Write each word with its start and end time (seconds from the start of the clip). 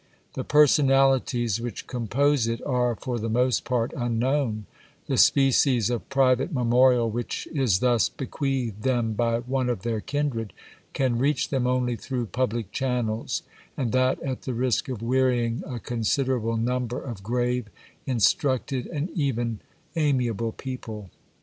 The 0.33 0.43
personalities 0.43 1.61
which 1.61 1.85
compose 1.85 2.47
it 2.47 2.59
are 2.65 2.95
for 2.95 3.19
the 3.19 3.29
most 3.29 3.63
part 3.63 3.93
unknown; 3.95 4.65
the 5.05 5.15
species 5.15 5.91
of 5.91 6.09
private 6.09 6.51
memorial 6.51 7.07
which 7.11 7.47
is 7.53 7.81
thus 7.81 8.09
bequeathed 8.09 8.81
them 8.81 9.13
by 9.13 9.41
one 9.41 9.69
of 9.69 9.83
their 9.83 10.01
kindred, 10.01 10.53
can 10.93 11.19
reach 11.19 11.49
them 11.49 11.67
only 11.67 11.95
through 11.95 12.25
public 12.33 12.71
channels, 12.71 13.43
and 13.77 13.91
that 13.91 14.19
at 14.23 14.41
the 14.41 14.55
risk 14.55 14.89
of 14.89 15.03
wearying 15.03 15.61
a 15.67 15.79
considerable 15.79 16.57
number 16.57 16.99
of 16.99 17.21
grave, 17.21 17.67
instructed 18.07 18.87
and 18.87 19.11
even 19.11 19.59
amiable 19.95 20.51
people. 20.51 21.11